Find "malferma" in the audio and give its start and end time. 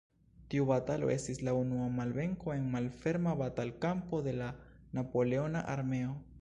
2.77-3.37